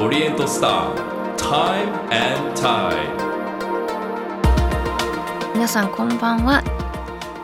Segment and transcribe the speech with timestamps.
[0.00, 0.94] Oriental Star
[1.36, 3.10] Time and Tide
[5.52, 6.64] 皆さんこんばんは。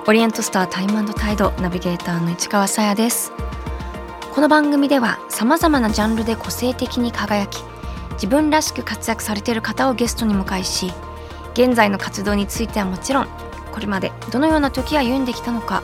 [0.06, 3.30] オリエントスタータイムタイドナビゲーターの市川さやです。
[4.34, 7.62] この番組ではさまざまなジャンルで個性的に輝き
[8.12, 10.90] 自分らしく活躍されている方をゲストに迎えし
[11.52, 13.28] 現在の活動についてはもちろん
[13.70, 15.82] これまでどのような時を歩んできたのか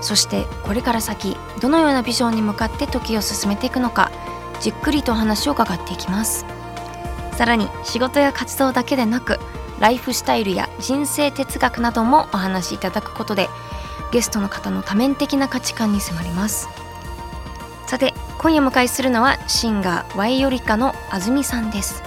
[0.00, 4.12] そしてこれから先どのようなビジョンに向かって時を進めていくのか
[4.62, 6.46] じっくりと話を伺っていきます。
[7.36, 9.40] さらに仕事や活動だけでなく
[9.80, 13.48] ライフスタイルや人生哲学などもお話しいただくことで
[14.12, 16.68] ゲストの方の多面的な価値観に迫ります。
[17.88, 22.04] さて今夜迎えするのはシンガーワイオリカのあずみさんです。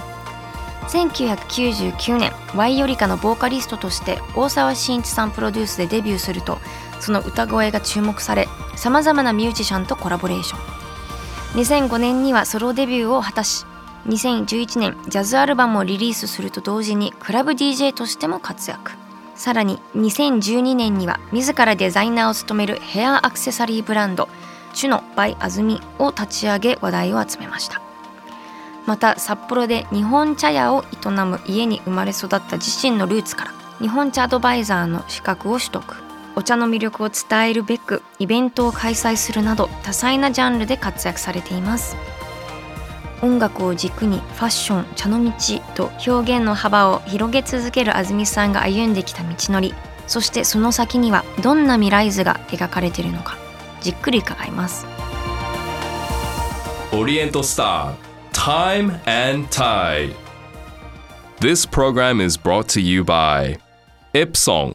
[0.88, 6.58] 1999年ワイオリカのボーカリストとして大沢慎一さんプロデュースでデビューすると
[7.00, 10.85] その歌声が注目されさまざまなミュージシャンとコラボレーション。
[11.56, 13.64] 2005年にはソロデビューを果たし
[14.08, 18.92] 2011年ジャズアルバムをリリースすると同時にクラブ DJ としても活躍。
[19.34, 24.28] さらに2012年には自らデザイナーを務めるヘアアクセサリーブランド
[24.74, 27.80] チュノバイアズミを立ち上げ話題を集めました。
[28.86, 36.05] また札幌で日本茶屋を営む家に生まれ育った自身のルーツから日本茶アドバイザーの資格を取得。
[36.36, 41.96] お茶の魅力を伝えるべくイベントを開催するなど多彩なジャンルで活躍されています。
[43.22, 45.32] 音楽を軸にファッション茶の道
[45.74, 49.74] と表現の幅を広げ続ける安住さんが歩んできた道のり
[50.06, 53.36] そしてその先にはどんな未来図が描かれているのか
[53.80, 54.86] じっくり伺います。
[56.92, 57.94] Oriental Star
[58.32, 60.14] Time and Tide.
[61.40, 63.58] This program is brought to you by
[64.12, 64.74] Epson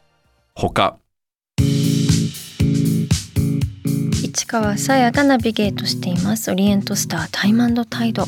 [0.54, 0.98] ほか
[4.52, 6.50] 川さやがナビゲートしています。
[6.50, 8.26] オリエントスタータイムタイド。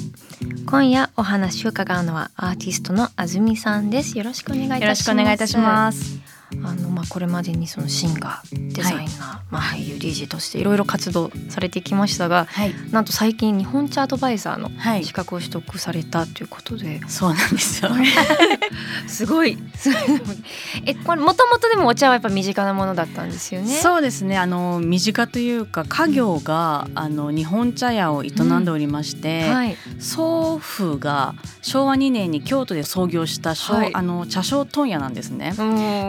[0.64, 4.16] 今夜お話を伺うのはアーティストのあずみさんです。
[4.16, 4.80] よろしくお願いいたします。
[4.80, 6.33] よろしくお願いいたします。
[6.62, 9.08] あのまあこれまでにそのシンガーデザイナー、はい、
[9.50, 14.70] まあ俳優 DJ としていろいろ活動されてきましたが、はい、なんと最近日本茶アドバイザーの
[15.02, 17.90] 資格を取得されたということで、はい、そうなんですよ。
[19.06, 19.58] すごい。
[20.86, 23.74] えこれもともとでもお茶はやっぱ身近なものだったんですよね。
[23.74, 24.38] そうですね。
[24.38, 29.54] あの身近というか家業が、うん、あの日本茶屋を営んでおりまして、うん。
[29.54, 35.54] はい、祖父が昭和2年に京都で創業した、はい、あの茶商問屋なんですね。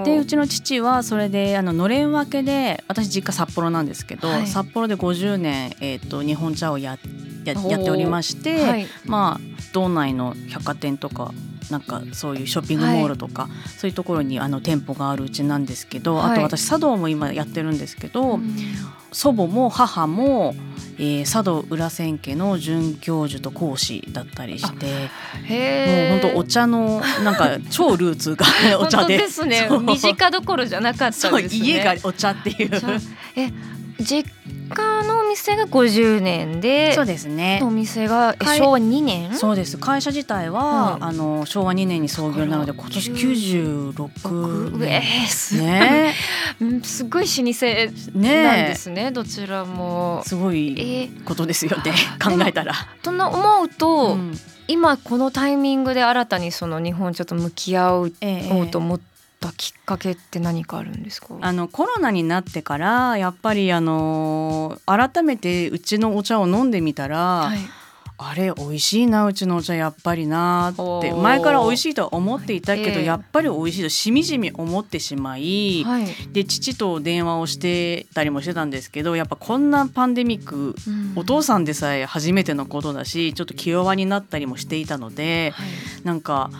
[0.06, 6.98] でうちの父はそれであののれん分けで私実家札幌なんですけど、はい、札幌で50年、えーと、日本茶をや
[7.44, 11.32] ややっておりまして、はい、まあ道内の百貨店とか
[11.70, 18.56] なんかそういうショッピングモールとか、はい、そういうところにあの店舗があるうちなんですけど、はい、あと私茶道も今やってるんですけど、うん、
[19.12, 20.54] 祖母も母も、
[20.98, 28.46] えー、茶道裏千家の准教授と講師だったりしてもう本当お茶のなんか超ルーツが
[28.80, 29.18] お茶で。
[29.18, 31.66] ですね身近どころじゃなかったですね。
[31.66, 32.72] 家がお茶っていう。
[33.36, 33.52] え
[34.00, 34.30] 実
[34.74, 37.62] 家のお店が50年でそうですね。
[37.64, 39.34] お店が昭和2年？
[39.36, 39.78] そうです。
[39.78, 46.14] 会社自体は、うん、あの昭和2年に創業なので今年96年えー、す,、ね、
[46.84, 50.22] すごい老舗なんですね、ね、どちらも。
[50.26, 52.74] すごいことですよね、えー、考えたら。
[53.02, 58.12] と思うと、うん、今このタイミングで新たにその日本ちょっと向き合おう
[58.70, 59.15] と思って。
[59.40, 61.38] たきっかけって何かあるんですか？
[61.40, 67.60] あのコロナになってからやっぱりあの改めてうちのお茶を飲んでみたら、はい、
[68.18, 85.68] あれ美味しいなうちのお茶やっぱりなって前から美味しいとは思っていたけど、やっぱり美味しいとしみじみ思ってしまい、はい、で父と電話をしてたりもしてたんですけどやっぱこんなパンデミック、うん、お父さんでさえ初めてのことだしちょっと気弱になったりもしていたので、はい、
[86.06, 86.52] なんか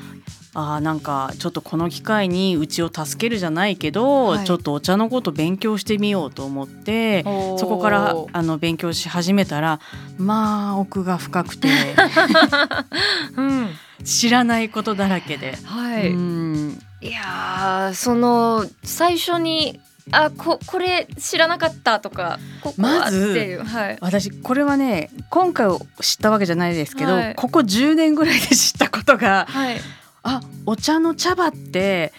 [0.56, 7.24] あなんかちょっとこの機会にうちを助けるじゃないけど、はい、ちょっとお茶のこと勉強してみようと思って
[7.58, 9.82] そこからあの勉強し始めたら
[10.18, 11.68] まあ奥が深くて、
[13.36, 13.70] うん、
[14.06, 15.58] 知らないことだらけで。
[15.64, 16.82] はい、うん。
[17.02, 19.80] いやその最初に
[20.12, 22.40] あここれ知らなかったとか
[22.78, 25.68] まず、はい、私これはね今回
[26.00, 29.78] 知ったわけじゃないですけど、はい、ここ10年ぐらいで知ったことが、はい、
[30.26, 32.12] あお茶の茶葉って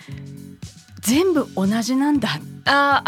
[1.00, 2.55] 全部同じなんだっ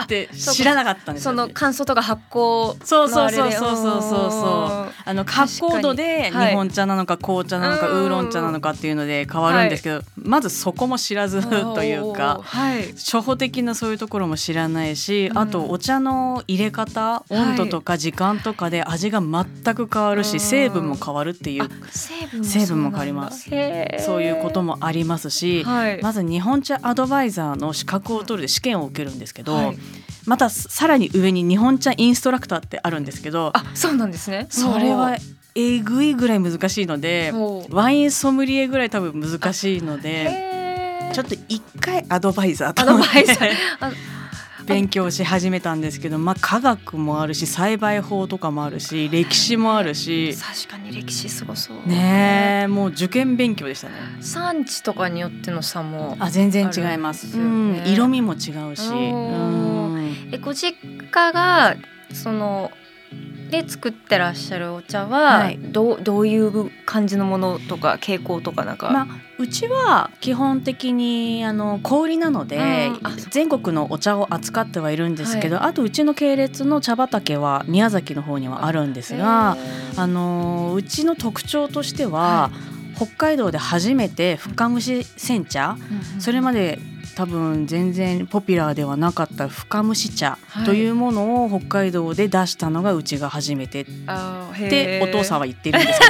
[0.06, 4.02] て知らなかったんですその乾燥とか発酵そうそうそうそうそう。
[4.02, 12.43] そうあの発酵度で日本茶なのか紅茶なのか、ウーロン茶なのかっていうので変わるんですけど、まずそこも知らずというか、
[12.96, 21.69] 初歩的なそういうところも知らないし、あとお茶の入れ方温度とか時間とかで味が全く変わるし、成分も変わるっていう
[22.43, 23.49] 成分も変わります。
[24.00, 25.64] そういうこともありますし、
[26.02, 29.48] まず日本茶アドバイザーの資格を取るで試験を受けるんですけど、
[30.27, 34.47] またさらに上に日本茶インストラクターってあるんですけどあそうなんですね。
[34.50, 35.17] それは
[35.55, 37.33] えぐいぐらい難しいので
[37.71, 43.50] ワインソムリエぐらい多分難しいのでちょっと一回アドバイザーとアドバイザー
[44.69, 50.37] 勉強し始めたんですけど、まあ、科学もあるし栽培法とかもあるし歴史もあるし。
[50.37, 51.88] 確かに歴史すごそう。
[51.88, 53.94] ねもう受験勉強でしたね。
[54.20, 60.29] 産地とかによっての差もあ全然違います、うん、色味も違うし、うん。
[60.32, 60.76] えご実
[61.11, 61.76] 家が
[62.12, 62.70] その
[63.50, 69.06] で作ってらっしゃるお茶は、はい、どうどういう感じのものとか傾向とかなんか、まあ、
[69.39, 79.56] うちは基本的にあの小売なので、うん、全国のお茶を扱ってはいるんですけど、はい、あとうちの系列の茶畑は宮崎の方にはあるんですが
[79.97, 82.51] あのうちの特徴としては、は
[82.93, 85.77] い、北海道で初めて深蒸し煎茶、
[86.15, 86.79] うん、それまで
[87.19, 93.81] 多分全然ポピュラーではなかった深蒸し茶というものを北海道で出したのがうちが初めて。
[93.81, 93.85] っ
[94.70, 96.00] てお父さんは言ってるんです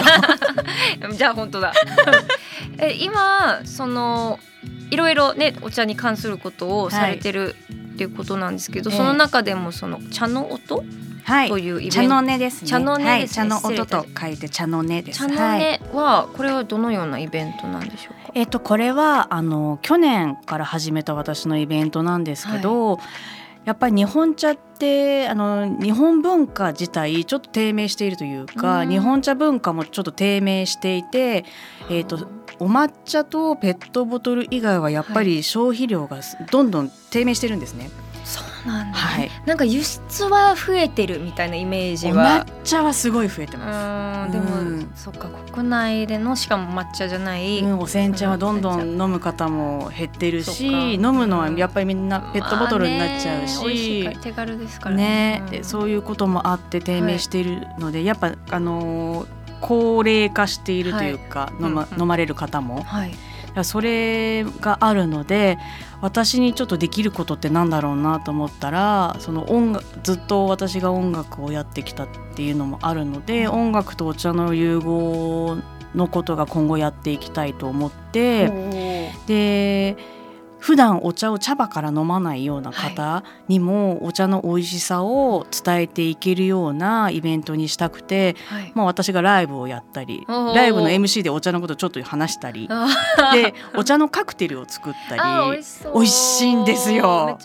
[0.98, 1.12] けど。
[1.16, 1.72] じゃあ本当だ。
[2.76, 4.38] え今その
[4.90, 7.56] いろいろねお茶に関することをされてる、
[7.94, 10.84] っていうことなんですけど、その中でもその茶の音
[11.24, 12.68] はい、というイベント、茶の音ですね。
[12.68, 15.18] 茶の音はい、茶の音と書いて茶の音です。
[15.18, 18.17] 茶の音は、これはどのようなイベントなんでしょうか？
[18.34, 22.96] えっ、とこれはあの去年から始めた私のイベントなんですけど。
[22.96, 23.04] はい
[23.68, 31.44] やっぱり日本茶ってあの日本文化自体ちょっと低迷しているというか、うん、日本茶文化もちょっと低迷していて、
[31.90, 32.28] えーと、と
[32.60, 36.20] お抹茶とペットボトル以外はやっぱり消費量が
[36.50, 37.90] どんどん低迷してるんですね。
[38.28, 42.44] そうなんだ、はい、なんか輸出は増えてるみたいなイメージは。
[42.46, 44.32] 抹茶はすごい増えてます。
[44.32, 55.42] でも、うん、そっか国内でのしかも抹茶じゃない、うん、お煎茶はどんどん飲む方も減ってるし飲むのはやっぱりみんなペットボトルになっちゃうし、まあ、手軽ですからね。
[55.50, 63.14] ね、そういうこともあって低迷しているので、はい、やっぱあのー高齢化しているというか、はい、飲ま、飲まれる方も、はい、
[63.64, 65.58] それがあるので
[66.00, 75.58] 私にちょっとできることってなんだろうなと思ったらその音楽ずっと私が音楽をやってきたっていうのもあるので音楽とお茶の融合
[75.94, 79.96] のことが今後やっていきたいと思ってで
[80.58, 92.68] 普段お茶を茶葉から飲まないような方にもお茶の美味しさを伝えていけるようなイベントにしたくて、はい、まあ、私がライブをやったりライブの MC でお茶のことをちょっと話したり。
[93.32, 95.62] でお茶のカクテルを作ったり
[95.94, 97.36] 美味しいんですよ。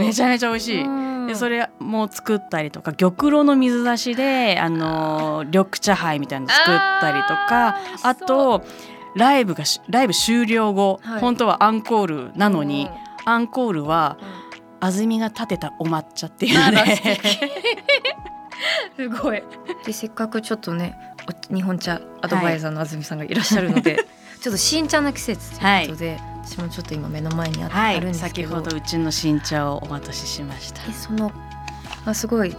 [0.00, 1.26] めちゃめちゃ美味しい。
[1.26, 8.62] でそれも作ったりとか玉露の水出しであの緑茶杯みたいなの作ったりとかあと
[9.14, 12.88] ライブがライブ終了後、はい、本当はアンコールなのに、
[13.26, 17.18] うん、アンコールは、うん、安住が立てたお抹茶っていうね。
[18.96, 19.42] すごい。
[19.84, 20.98] でせっかくちょっとね
[21.50, 24.06] 日本茶アドバイザーの安住さんがいらっしゃるので、はい、
[24.40, 28.50] ちょっと新茶の季節ということで、はい、私もちょっと今目の前にあ,、はい、るんですけど。
[28.50, 30.80] 先ほどうちの新茶をお渡ししました。
[30.92, 31.32] その
[32.04, 32.56] あすごい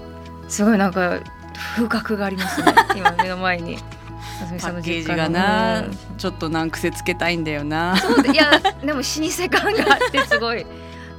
[0.48, 1.20] すごいなんか
[1.76, 2.74] 風格がありますね。
[2.96, 3.78] 今目の前に。
[4.60, 5.86] パッケージがな、
[6.18, 7.98] ちょっと難癖つけたいんだよな。
[7.98, 10.66] そういや でも老舗感があってすごい。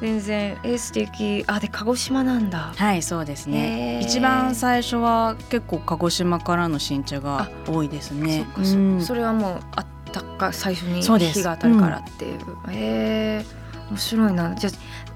[0.01, 1.45] 全然え素敵。
[1.47, 2.73] あで鹿児島なんだ。
[2.77, 4.01] はいそうですね。
[4.03, 8.47] 一番最初は結構鹿児島からの新茶が多いですね。
[8.57, 14.55] そ,、うん、それはもうあったか最初に日が当たるからっていう、うん、えー、面白いな。
[14.55, 14.71] じゃ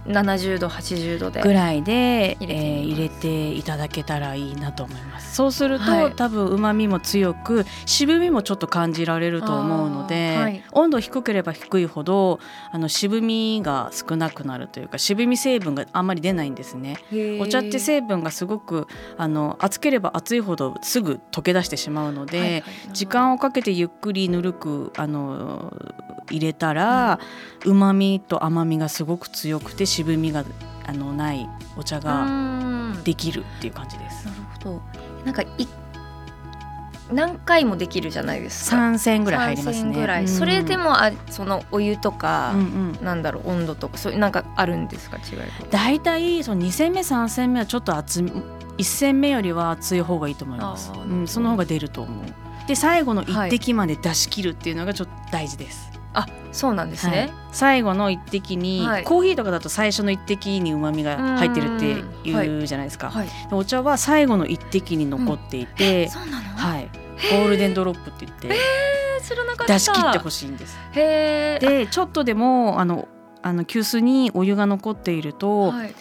[0.08, 5.34] 70度80度でぐらいで入れ,、えー、入れていただけたらいいなと思います。
[5.34, 12.40] そうすると、はい、多分うまみも強く渋みもちょっと感じられると思うので、はい、温度低ければ低いほど
[12.72, 16.98] あの渋みが少なくなるというか渋み成分があんまり出ないんですね。
[17.40, 18.86] お茶って成分がすごく
[19.16, 25.72] あの熱ければ熱いほどすぐ溶け出してしまうので、はいはい、時間をかけてゆっくりぬるくあの
[26.30, 27.20] 入れたら
[27.64, 30.44] うま、みと甘みがすごく強くて渋みが
[30.86, 32.26] あのないお茶が
[33.04, 34.26] できるっていう感じです。
[34.26, 34.82] なるほど。
[35.24, 35.48] なんかい
[37.12, 38.76] 何回もできるじゃないですか。
[38.76, 39.94] 3銭ぐらい入りますね。
[39.94, 42.60] ぐらい、うん、それでもあそのお湯とか、うん
[42.98, 45.38] うん、なんだろう温度とかそういうなんかあるんですか違い
[45.70, 52.24] 大体その2煎目3煎目はちょっと熱1戦目よりは強い方がいいと思います、うん、その方が出ると思う。
[52.66, 66.48] で最後の一滴まで出し切るっていうのがちょっと大事です、あそうなんですね、はい、最後の一滴に、はい、コーヒーとかだと最初の一滴にうまみが入ってるって言うじゃないですか、はい、お茶は最後の一滴に残っていて、うん、そうなの？
[66.56, 66.88] はい。
[67.32, 70.78] ゴールデンドロップって言って、出し切ってほしいんです。
[70.94, 73.08] でちょっとでもあの
[73.42, 75.94] あの急須にお湯が残っていると、はい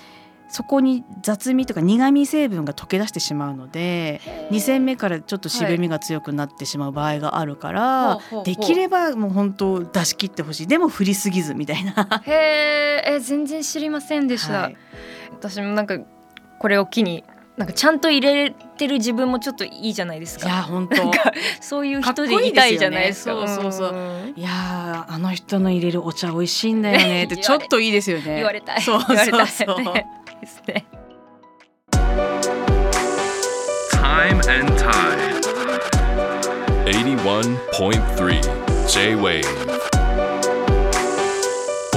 [0.57, 7.81] そこに雑味とか苦味成分が溶け出してしまうので2戦目からちょっと渋みが強くなってしまう場合があるから、
[8.17, 12.23] はい、できればもう本当出し切ってほしいでも振りすぎずみたいな。
[12.25, 14.61] へえ全然知りませんでした。
[14.61, 14.77] はい、
[15.33, 15.99] 私もなんか
[16.57, 17.23] これを機に
[17.55, 20.47] なんかちゃんと入れてる自分もちょっといいじゃないですか。
[20.47, 20.95] いや本当
[21.61, 23.33] そういう人でいたいじゃないですか。
[23.33, 24.33] いいすね、そうそうそう。
[24.35, 28.37] いやあの人の入れるお茶美味しいんだよねって ちょっといいですよね。
[28.37, 28.81] 言われたい。
[28.81, 30.16] そうそうそう。
[30.41, 30.86] ですね。
[33.91, 35.38] Time and Tide.
[36.86, 38.41] 81.3
[38.88, 39.44] J-Wave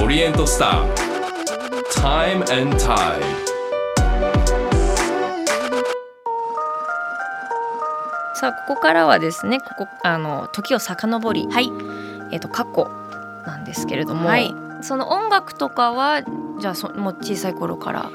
[0.03, 0.93] オリエントスター
[2.01, 3.21] Time and Tide.
[8.35, 11.67] さあここからはですねここあの時を遡り、はい。
[12.33, 12.89] えーと、と過去
[13.45, 16.23] なんですけれども、はい、その音楽とかは
[16.59, 18.09] じゃあそもう小さい頃から？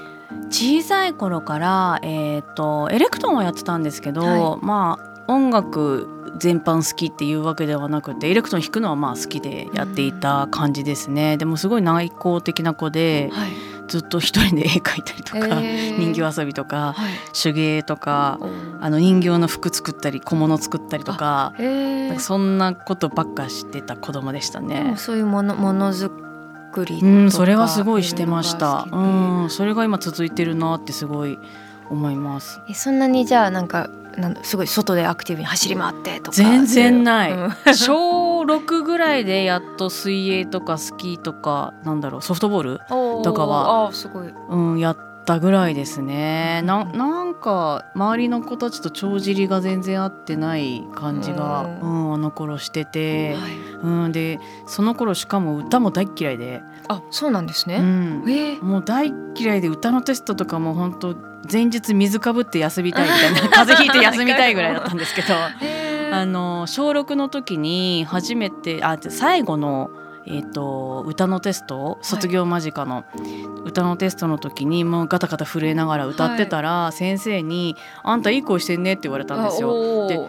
[0.49, 13.51] 小さい頃から、えーと、エレクトーンをやってたんですけど、はい、まあ音楽全般好きっていうわけではなくてエレクトーン弾くのはまあ好きでやっていた感じですね、でもすごい内向的な子で、はい、
[13.89, 15.61] ずっと一人で絵描いたりとか、
[15.99, 18.39] 人形遊びとか、はい、手芸とか
[18.81, 24.95] あの人形の服作ったり小物作ったりとかなんかそんなことばっかしてた子供でしたね。
[24.97, 26.11] そういうものものづ
[26.77, 28.87] くりうん、それはすごいしてました。
[28.93, 31.39] うん、それが今続いてるなってすごい
[31.89, 32.61] 思います。
[32.69, 36.37] えそんなにじゃあなんかなんすごい外でアクティブに走り回ってとか。
[36.37, 42.81] 全然ない、うん、 小6ぐらいでやっと水泳とかスキーとかなんだろうソフトボール
[43.23, 46.63] とかはあすごい、うん、やったぐらいですね。
[46.63, 53.53] ななんか周りの子たちと帳尻が全然合ってない感じが、うん、あの頃してて、はい、
[53.83, 56.63] うん、でその頃しかも歌も大嫌いで。
[56.89, 61.17] あそうなんですね、うん、えー、もう大嫌いで歌のテストとかも本当
[61.53, 65.35] 前日水かぶって休みたいみたいな 風邪ひいて休みたいぐらいだったんですけど。
[66.13, 69.91] あの小6の時に初めてあ最後の
[70.29, 73.05] えーと、歌のテスト卒業間近の、
[73.65, 80.09] 歌のテストの時にもうガタガタ震えながら歌ってたら、はい、先生に「あんたいい声してんね」って言われたんですよ。
[80.09, 80.29] で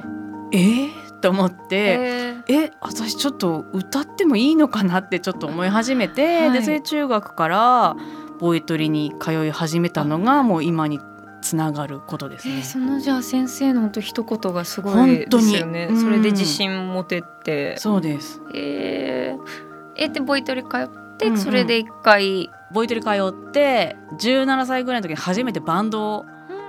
[0.51, 0.57] え？
[0.57, 2.71] ー、と思ってええ？
[2.79, 4.99] 私ちょっと歌ってもいいのかな？
[4.99, 7.95] ってちょっと思い始めて、はい、でそれ中学から
[8.39, 10.99] ボイトリに通い始めたのがもう今に
[11.41, 12.55] つながることですね。
[12.57, 15.89] えー、そのじゃあ先生の本当一言がすごいですよね。
[15.99, 17.77] それで自信持てて。
[17.77, 18.41] そうです。
[18.53, 19.66] えー
[19.97, 26.25] えでボイトレ通ってそれで一回、ボイトレ通って17歳ぐらいの時に初めてバンド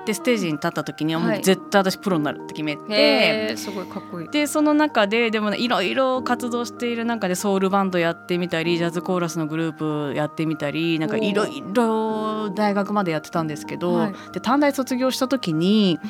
[0.08, 4.28] でステージに立った時にはもう絶対私プロになるって決めて、すごいかっこいい。
[4.30, 16.00] でその中ででもいろいろ活動している中でソウルバンドやってみたりジャズコーラスのグループやってみたりなんかいろいろ大学までやってたんですけど、はい、で短大卒業した時に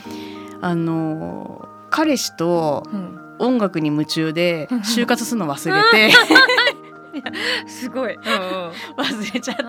[0.60, 2.84] あの彼氏と
[3.40, 6.14] 音楽に夢中で就活するの忘れて
[7.66, 9.62] すごい、うん、忘れちゃって、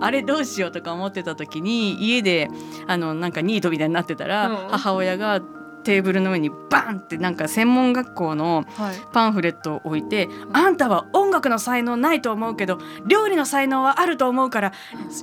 [0.00, 2.48] あれどうしようとか思ってた時に家で
[2.86, 5.40] あのなんかニートみたいになってたら、母親が
[5.86, 8.64] テーブルの上にバンってなんか専門学校の
[9.12, 14.72] パンフレットを置いて、はい、あんたは音楽の才能ないと思うけど料理の才能はあると思うから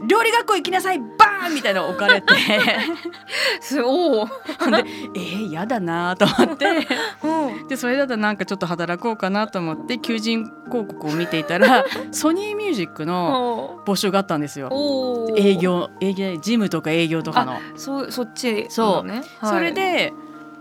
[0.08, 2.34] 料理学校行きなさいバーンみたいなの置かれて。
[3.86, 4.32] おで
[5.15, 6.65] えー、やだなと思って、
[7.24, 14.70] うん、でそれだとなんかちょっと働こうかなと思って求人広告を見ていたら ソニーミュージックの募集があったんですよ。
[15.36, 17.58] 営業営業事務とか営業とかの。
[17.75, 20.13] そそっちそう、ね、はい、それで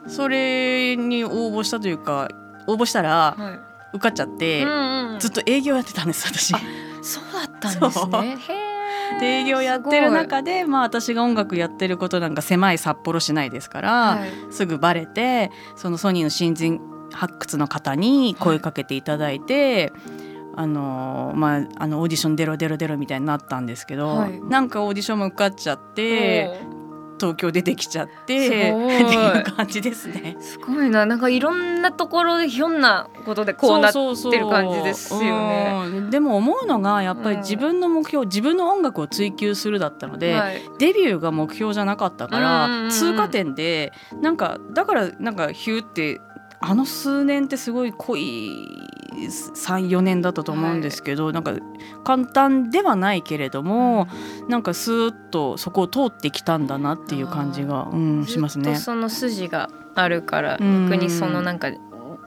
[0.06, 2.28] それに応募したというか
[2.66, 3.36] 応募したら
[3.92, 6.54] 受かっちゃって、うんうん、ずっと営業やってたんです私。
[7.02, 8.38] そうだったんですね。
[9.20, 16.80] で営業やってる中で、まあ、私が音楽やってることなんか狭い札幌市内ですから、はい、すぐバレてそのソニーの新人
[17.12, 19.92] 発掘の方に声かけていただいて。
[19.92, 20.22] はい
[20.54, 26.60] あのまあ、あのオーディション出ろ出ろ出ろみたいになったんですけど、はい、なんかオーディションも受かっちゃって
[27.22, 30.36] 東京出てきちゃってっていう感じですね。
[30.40, 31.06] すごいな。
[31.06, 36.10] なんかいろんなところでひょんなことでこうなってる感じですよね。
[36.10, 46.20] でも思うのがやっぱり自分の目標、うん、自分の音楽を追求するだったので、はい、デビューが目標じゃなかったから、通過点でなんかだからなんかヒューって
[46.62, 48.50] あの数年ってすごい濃い
[49.14, 51.54] 34年だったと思うんですけど、はい、なんか
[52.04, 54.08] 簡単ではないけれども、
[54.42, 58.76] うん、なんかスーッとそこを通ってきたんだなっていう感じが、うん、しますね。
[58.76, 61.70] その筋があるから逆にそのなんか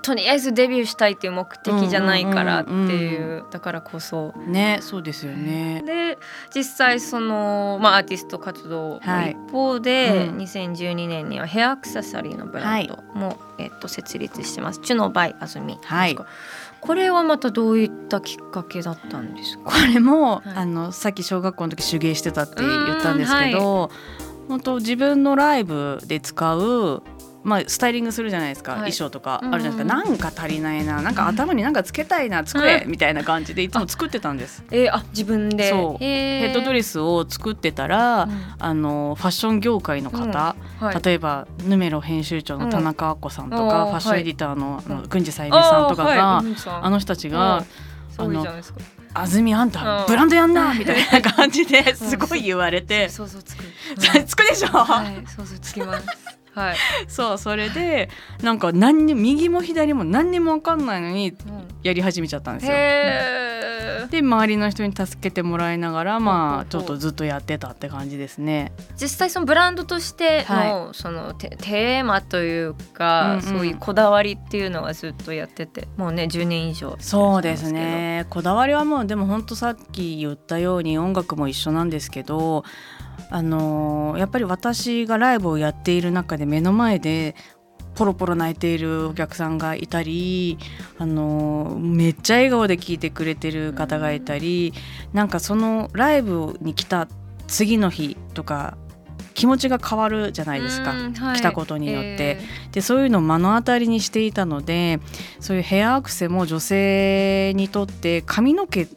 [0.05, 4.33] とりあえずデビューしたいっていう目的じゃないからっていう,、だからこそ。
[4.45, 5.81] ねそうですよね。
[5.83, 6.19] で
[6.53, 14.79] 実際その、まあ、アーティスト活動の一方で、はいうん、2012年にはヘアアクセサリーのブランドも、はい、えっと、設立してます。
[14.81, 16.15] チュノバイあずみはい。
[16.81, 19.71] これはまたどういったきっかけだったんですか？
[19.71, 23.89] これも、はい、あのさっき小学校の時手芸してたって言ったんですけど、
[24.47, 27.01] 本当自分のライブで使う
[27.45, 34.63] まあ、スタイリングするじゃないですか、はい、衣装とかあるじゃないですか、うん、なんか足りないななんか頭になんかつけたいな作れ、みたいな感じでいつも作ってたんです。
[34.71, 35.69] えー、あ自分で。
[35.69, 36.03] そう。
[36.03, 40.23] ヘッドドレスを作ってたら、うん、あのファッション業界の方、
[40.81, 40.87] うん。
[40.87, 46.43] はい、例えばヌメロ編集長の田中亜子さんとか、ファッションエディターの,、あの郡司さゆみさんとかが、
[46.81, 47.63] あの人たちが、
[48.17, 48.45] あの
[49.13, 53.63] 安住あんたブランドやんなみたいな感じですごい言われて、そうそうつく、
[54.25, 56.24] つくでしょ、はい、そうそうつきます
[56.55, 56.75] はい、
[57.07, 58.09] そうそれで
[58.41, 61.35] なんか何に右も左も何にも分かんないのに
[61.83, 62.73] やり始めちゃったんですよ。
[64.09, 68.71] で周りの人に助けてもらいながらまあちょっとずっとやってたって感じですね。
[68.99, 78.25] 実際そのブランドとしての、はい、そのテーマというか、うんうん、そういうこだわりっていうのはずっとやっててもうね10年以上そうですね。
[78.29, 82.63] こだわりはもうでも本当さっき言ったように音楽も一緒なんですけど
[83.29, 87.35] あのやっぱり私がライブをやっている中で目の前で
[87.95, 90.57] ポロポロ泣いているお客さんがいたり
[90.97, 94.73] あのめっちゃ笑顔で聴いてくれてる方がいたり
[95.13, 97.07] なんかそのライブに来た
[97.47, 98.77] 次の日とか
[99.33, 104.99] 気持ちが変わるじゃないですか、はい、来たことによって、えー、でそういうのを目の当たりにしていたので
[105.39, 108.87] そういうヘアアクセも女性にとって髪の毛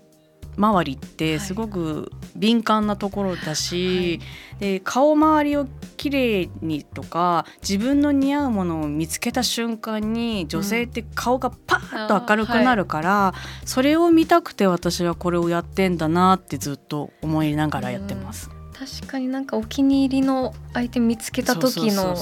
[0.59, 4.21] 周りってすごく敏感なところだし、
[4.53, 18.51] はい、で顔周りをきれいにとか自分の似合うものを見つけた瞬間に女性って顔がパーッと明るくなるから、うんはい、それを見たくて私はこれをやってんだなってずっと思いながらやってます。
[18.79, 22.17] 確かになんかお気に入りの相手見つけた時の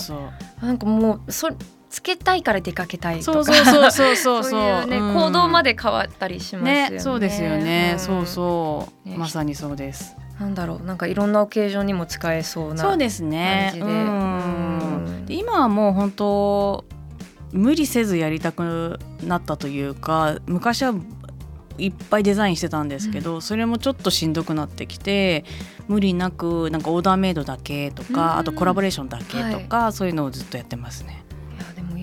[0.63, 1.49] なんかもうそ
[1.89, 3.45] つけたいから出かけたいとか。
[3.45, 4.87] そうそうそうそうそう。
[4.87, 6.91] ね、うん、行動まで変わったりしますよね。
[6.91, 10.17] ねそうですよね、うん、そうそう、ね、まさにそうです。
[10.41, 10.87] なんだろう。
[10.87, 13.73] なんかいろんなオケージョンにも使えそうなそうですね。
[13.77, 16.85] うん、今はもう本当
[17.53, 20.95] 無理せずやりたくなったというか昔は
[21.79, 25.45] いっぱいデザインしてたんですけど、うん、それもちょっとしんどくなってきて
[25.89, 31.26] 無理なくなんかオーダーメイドだけとか、うん、あとコラボレーションだけとか、はい、そういうのをずっとやってますね。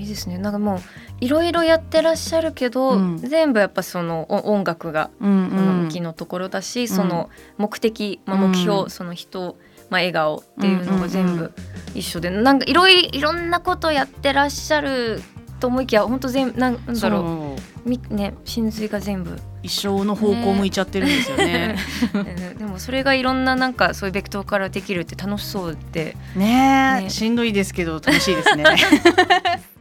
[0.04, 0.38] いいですね。
[0.38, 0.80] なんかもう
[1.22, 9.56] いろいろやってらっしゃるけど、うん、全部やっぱその音楽が向きのところだし、うん、その目的、まあ、目標、その人、
[9.90, 11.54] まあ、笑顔っていうのが全部
[11.96, 15.22] 一緒で、なんかいろいろんなことやってらっしゃる
[15.62, 17.90] と思いきや本当全なんだろう。
[17.90, 19.40] みね真髄が全部。
[19.62, 21.78] 一生の方向向いちゃってるんですよね。
[22.60, 26.18] でもそれがいろんななんかそういうベクトルからできるって楽しそうで。
[26.36, 27.10] ねね。
[27.10, 28.66] しんどいですけど楽しいですね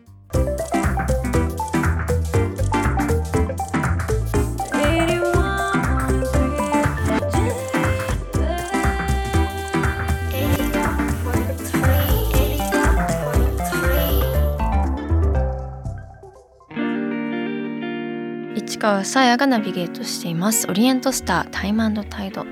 [18.83, 20.67] 川さやがナビゲートしています。
[20.69, 22.45] オリエントスタータイムタイド。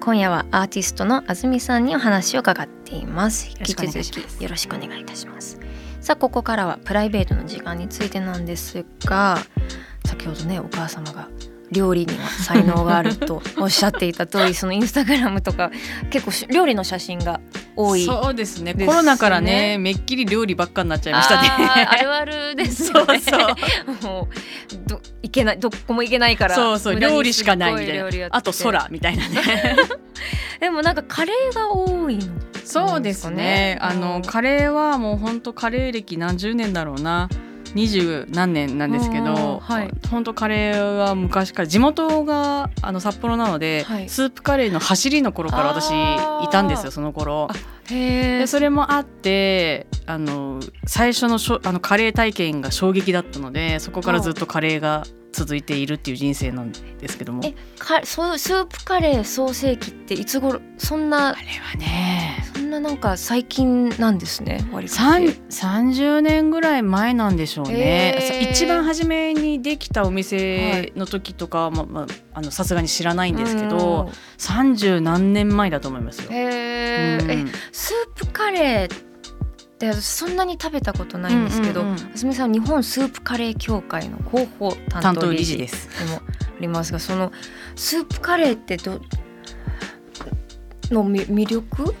[0.00, 3.48] 今夜はアーティストの安住さんにお話を伺っています。
[3.58, 5.61] 引き続きよろしくお願いいたします。
[6.02, 9.38] さあここからはプライベートの時間についてなんですが
[10.04, 11.28] 先ほどねお母様が
[11.70, 15.70] 料理には才能があるとおっしゃっていた通りそのインスタグラムとか
[16.10, 17.40] 結構料理の写真が
[17.76, 18.74] 多いそうですね。
[18.74, 21.48] コロナからね めっきり料理ばっかになっちゃいましたね。
[21.48, 23.20] あるあるですよね。
[24.02, 28.28] もうどいけないどこも行けないからそうそう料理しかないみたいな。
[28.32, 29.76] あと空みたいなね。
[30.60, 32.26] でもなんかカレーが多いの
[32.64, 37.28] そうですね、あのカレーはもう本当カレー歴何十年だろうな。
[37.74, 47.48] 二十何年なんですけど、はい、本当カレーは昔から地元があの札幌なので、はい、スープカレーの走りの頃から私いたんですよその頃。
[47.88, 57.42] でそれもあってあの最初のしょあのカレー体験が衝撃だったのでそこからずっとカレーが続いているっていう人生なんですけども。
[57.44, 62.41] えかそうスープカレー創世期っていつ頃そんなあれはね
[62.72, 68.48] ななんか最近なんですね割と30年ぐらい前なんでしょうね。
[68.50, 76.30] 一番初めにできたお店の時とかは、まあのさすがに知らないんですけど三十何年前だと思いますよ。
[76.32, 79.12] へえスープカレー
[79.78, 85.70] で私そんなに食べたことないんですけど、あすみさん日本スープカレー協会の広報担当理事でも
[86.16, 86.22] あ
[86.60, 87.32] りますがその
[87.76, 89.00] スープカレーってど
[90.90, 91.94] の魅力？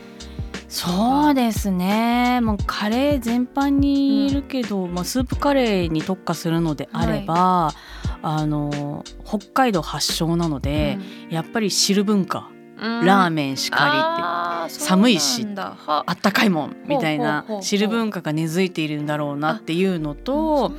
[0.72, 2.40] そうですね。
[2.40, 20.72] もうカレー全般にいるけど、うん、まあ、スープカレーに特化するのであれば、はい、あの北海道発祥なので、うん、やっぱり汁文化ラーメンしかりって寒いしあったかいもんみたいな汁文化が根付いているんだろうなっていうのと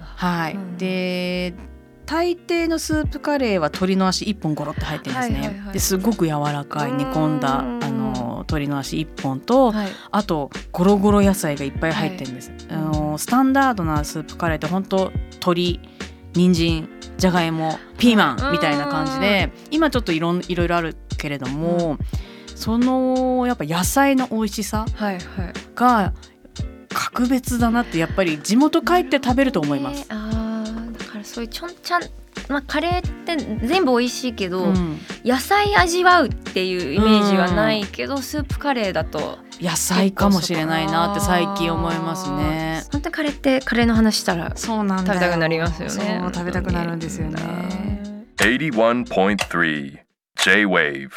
[0.00, 1.52] はい、で
[2.06, 15.80] 大抵のスープカレーは鶏の足1本ゴロって入ってるんですね、ですごく柔らかい煮込んだあの鶏の足1本と、はい、あとゴロゴロ野菜がいっぱい入ってるんです、はい、あのスタンダードなスープカレーって本当鶏
[16.34, 16.88] 人参
[17.18, 24.86] じゃがいもピーマンみたいな感じで今ちょっといろいろいろあるけれども、うん、そのやっぱ野菜の美味しさ
[25.74, 26.12] が
[26.88, 30.06] 格別だなってやっぱり地元帰って食べると思います。
[30.10, 30.25] えー、あだから
[31.36, 32.02] そういうちょんちゃん
[32.48, 42.84] まあ、カレーって全部美味しいけど、うん、野菜味わうっていうイメージはないけど、うん、スープカレーだと野菜かもしれないなって最近思いますね。
[42.92, 46.22] 本当カレーってカレーの話したらそうなん食べたくなりますよね。
[46.32, 47.40] 食べたくなるんですよね。
[48.38, 49.98] 81.3
[50.42, 51.10] J-Wave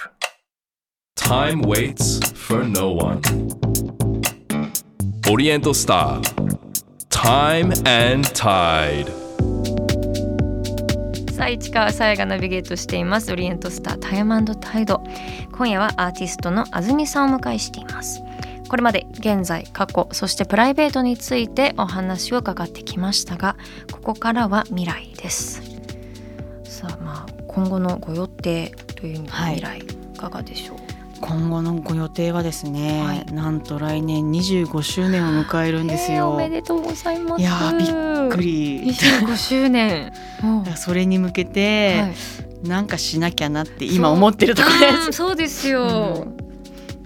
[1.15, 3.21] Time waits for no one.
[5.31, 6.59] オリエントスター
[7.09, 9.18] Time and Tide
[11.39, 13.31] さあ市川さやがナビゲートしています。
[13.31, 15.01] オリエントスタータイムタイド。
[15.53, 18.21] 今夜はアーティストの安住さんをお迎えしています。
[18.67, 23.55] これまで現在過去そしてプライベートについてお話を伺ってきましたが
[23.89, 25.61] ここからは未来です。
[26.65, 30.88] さあまあ今後のご予定という意味で未来いかがでしょう、はい
[31.21, 36.31] 今後のご予定はですね、はい、なんと来年25周年を迎えるんですよ。
[36.31, 37.41] おめでとうございます。
[37.41, 37.87] いやびっ
[38.29, 38.83] くり。
[38.83, 40.11] 25周年。
[40.75, 45.11] それに向けて、はい、なんかしなきゃなって今思ってるところです。
[45.13, 46.27] そうですよ。
[46.41, 46.48] うん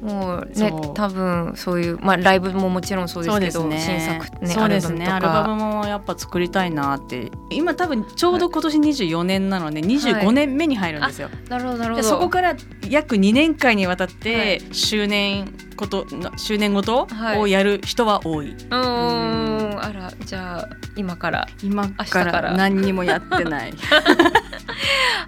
[0.04, 5.08] もうね多分そういう、まあ、ライブももちろんそうですけど、ね、新作、ね、そうですね。
[5.08, 7.32] アルバムもやっぱ作りたいなって。
[7.50, 11.30] 今多分ちょうど今年24年なので25年目に入るんですよ。
[11.30, 12.08] はい、なるほどなるほど。
[12.08, 12.56] そこから
[12.90, 16.06] 約2年間にわたって周年こと、
[16.38, 17.08] 周年ごと
[17.38, 18.52] をやる人は多い。
[18.52, 19.80] うん。
[19.82, 21.48] あらじゃあ今から。
[21.62, 23.74] 今から何にもやってない。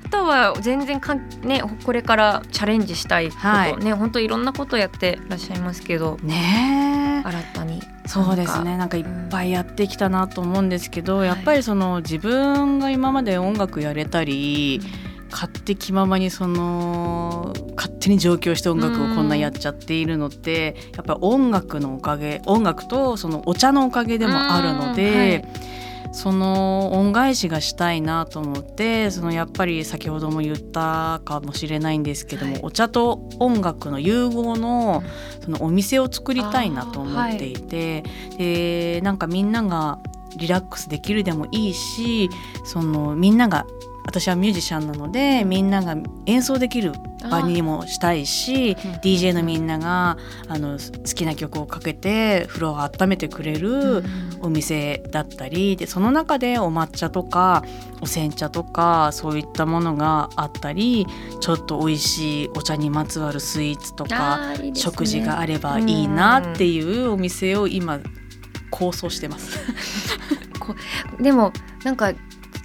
[0.05, 6.17] あとは全然かん、ね、これからチャレンジしたいこと、はい、ね本当いろんなことやってらっしゃいますけど。
[6.23, 7.81] ね新たに。
[8.05, 8.77] そうですね。
[8.77, 8.97] なんか。
[8.97, 14.79] いっぱいやってきたなと思うんですけど、うん、やっぱりその自分が今まで音楽やれたり、
[15.31, 25.41] 勝手気ままにその勝手に上京して音楽をこんなやっちゃっているのって、やっぱり音楽のおかげ音楽とそのお茶のおかげでもあるので。
[25.43, 25.75] はい。
[26.15, 35.03] その恩返しがしたいなと思ってそのやっぱり先ほども言ったかもしれないんですけども、はい、お茶と音楽の融合の
[35.43, 39.99] そのお店を作りたいなと思っていて、はい、でなんかみんなが
[40.37, 42.29] リラックスできるでもいいし
[42.63, 43.65] そのみんなが
[44.05, 46.93] 私はミュージシャンなのでみんなが演奏できる
[47.29, 54.03] 場にもしたいし、うん、DJ のみんながあの好きな曲をかけて風呂を温めてくれる
[54.41, 57.63] お店だったりでその中でお抹茶とか
[58.01, 61.07] お煎茶とかそういったものがあったり
[61.41, 67.99] ちょっと美味しいお茶にまつわるスイーツとか、ね、食事があればいいなっていうお店を今
[68.69, 69.59] 構想してます。
[71.19, 72.13] でもなんか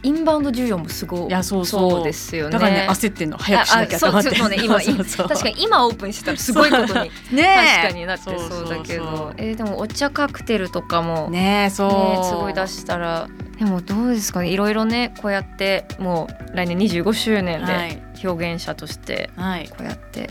[0.02, 1.30] インバウンド需要もすごい。
[1.30, 2.04] やそうそう。
[2.04, 2.52] ですよね。
[2.52, 4.34] だからね焦ってんの早くしなきゃと思って。
[4.34, 9.32] そうね今確かに今オープンしてたらすごいことに ね確かになってそうだけど。
[9.36, 13.28] えー、でもお茶カクテルとかもねそう、ね、すごい出したら
[13.60, 14.48] でもどうですかね。
[14.48, 19.42] いろいろねこうやってもう来年25周年で表現者としてこ
[19.80, 20.30] うやって、はい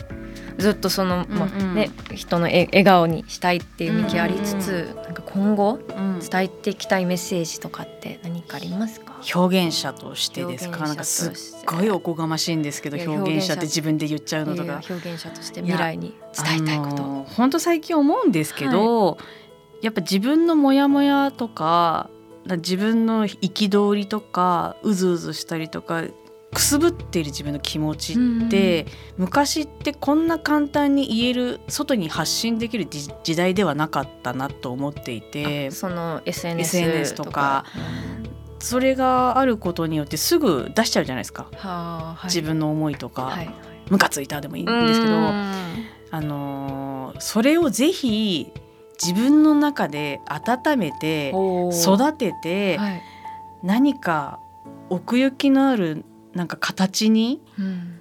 [0.58, 10.80] ずっとその、まあね、人の笑顔にしたいっていう道ありつつ、なんか今後伝えていきたいメッセージとかって何かありますか、表現者としてですか？
[10.80, 11.32] なんかすっ
[11.64, 14.82] ごいおこがましいんですけど表現者って自分で言っちゃうのとか。
[14.86, 17.02] 表現者として未来に伝えたいこと。
[17.24, 19.18] 本当最近思うんですけど、は
[19.80, 22.10] い、やっぱ自分のモヤモヤとか
[22.46, 26.04] 自分の憤りとかうずうずしたりとか
[26.52, 43.50] くすぶっている自分の気持ちって、うん、昔ってこんな簡単に言える外に発信できる時代ではなかったなと思っていてその SNS, SNS とか、うん、それがあることによってすぐ出しちゃうじゃないですか、はい、自分の思いとか、はい、
[43.88, 45.14] ムカついたでもいいんですけど、
[46.10, 48.50] あのー、それをぜひ
[49.02, 51.30] 自分の中で温めて
[51.72, 53.02] 育てて、はい、
[53.62, 54.38] 何か
[54.88, 58.00] 奥行きのあるなんか形に、うん、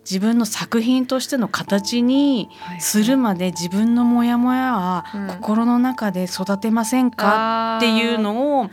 [0.00, 2.48] 自分の作品としての形に
[2.78, 7.76] するまで自分のモヤモヤは心の中で育てませんか？
[7.76, 8.70] っていうのを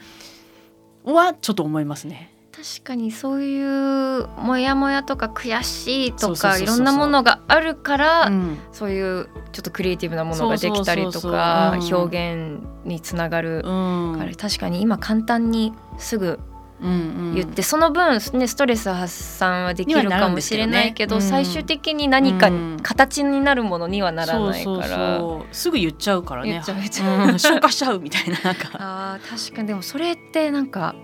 [1.03, 2.31] はちょっと思いますね。
[2.57, 16.39] 確かにそういうモヤモヤとか悔しいとかいろんなものがあるから、うん、そういうちょっとクリエイティブなものができたりとか表現につながるから、確かに今簡単にすぐ
[16.81, 17.53] 言って、うん。
[17.57, 22.49] うん、その分、ね、ストレス発散はできるかもしれないけど、ねうん、最終的に何か
[22.81, 26.63] 形になるものにはならないから、うん、すぐ言っちゃうからね。
[26.63, 28.69] 消化しちゃうみたいななんか。
[28.79, 29.67] あ確かに。
[29.67, 30.95] でもそれってなんか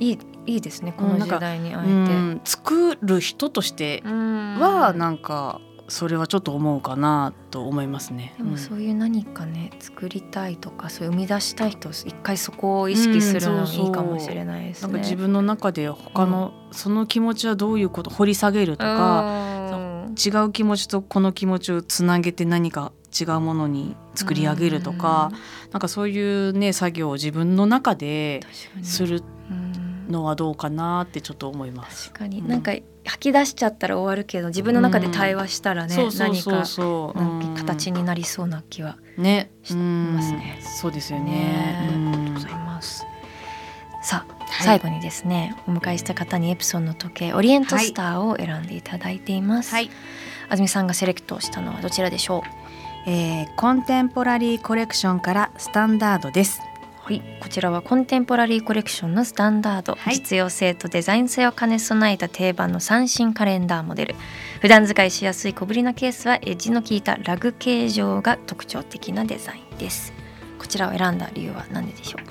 [0.00, 8.34] いいいいですねこの時代にあえて、作る人としてはなんかそれはちょっと思うかなと思いますね。
[8.38, 14.88] でもそういう何かね、うん、作りたいとかそういう生み出したい人一回そこを意識するのもいいかもしれないですね。
[14.88, 25.30] うん、そうそうなんか自分の中で他の、うん、その気持ちはどういうこと掘り下げるとか、違う気持ちとこの気持ちをつなげて何か違うものに作り上げるとか、
[25.66, 28.40] うん、なんかそういうね作業を自分の中で
[28.82, 29.22] する
[30.08, 32.10] のはどうかなってちょっと思います。
[32.10, 32.72] 確かに、なんか
[33.04, 36.64] 吐き出しちゃったら終わるけど自分の中で対話したらね、うん、何か
[37.56, 38.98] 形になりそうな気は
[39.62, 40.58] しますね。
[40.60, 41.78] そうですよね。
[41.80, 43.06] ありがとうございます。
[44.02, 49.72] さあ、はい、最後にですねお迎えした方にエプソンの時計オリエントスターを選んでいただいています。
[49.72, 49.90] はい、
[50.48, 52.42] 安住さんがセレクトしたのはどちらでしょ
[53.06, 53.10] う？
[53.10, 56.60] えー、コンテンポラリーコレクションからスタンダードです。
[57.06, 64.16] はい、こちらはコンテンポラリーコレクションのスタンダード、はい、実用性とデザイン性を兼ね備えた定番の三振カレンダーモデル。
[64.60, 70.12] 普段使いしやすい小ぶりなケースはエッジの効いたラグ形状が特徴的なデザインです。
[70.58, 72.22] こちらを選んだ理由は何ででしょう？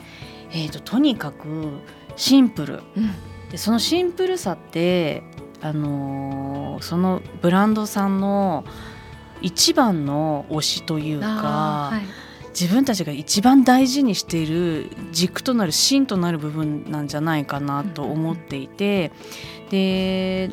[0.52, 1.80] えーと、とにかく
[2.18, 3.12] シンプル、うん、
[3.52, 5.24] でそのシンプルさって
[5.62, 8.66] あのー、そのブランドさんの
[9.42, 12.25] 一番の推しというか、はい
[12.60, 19.12] 自分たちが一番大事にしている軸となる芯となる部分なんじゃないかなと思っていて
[19.70, 20.52] で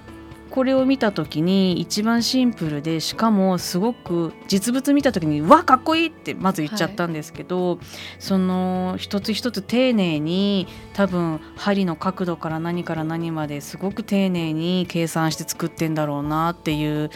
[0.50, 7.78] これを見た時に一番シンプルでしかもすごく実物見た時に「わかっこいい!」ってまず言っちゃったんですけど、はい、
[8.18, 17.10] その一つ一つ丁寧に多分針の角度から何から何まですごく丁寧に計算して作ってんだろうなっていう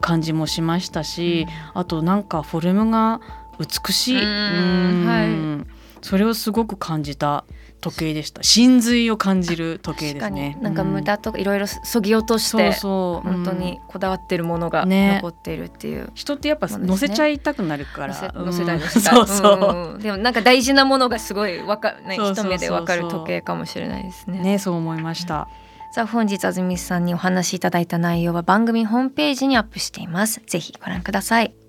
[0.00, 3.20] 感じもしましたし、うん、あとなんかフォルムが
[3.58, 4.16] 美しい。
[4.16, 5.66] はい、
[6.00, 7.44] それをすごく感じた
[7.80, 8.42] 時計でした。
[8.42, 10.58] 真髄を感じる時計ですね。
[10.60, 13.32] なんか無駄とかいろいろそぎ落として、そうそう。
[13.32, 18.32] 本当にこだわってるものが残っているっていう、ね、人ってやっぱ乗せちゃいたくなるから。
[18.34, 24.40] 乗せたいです そうそう、うん、でもなんか大事なものがすごいわか、ね、一目でわかる時計かもしれないですね。
[24.40, 25.48] ねそう思いました、
[25.88, 30.40] うん、さあ本日安住さんにお話しいただいた内容は番組ホームページにアップしています。
[30.46, 31.67] ぜひご覧ください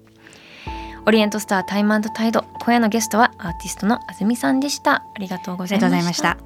[1.09, 2.45] オリエントスタータイムタイド。
[2.59, 4.97] 今夜のゲストはアーティストの安住さんでした。
[4.97, 6.37] ありがとうございました。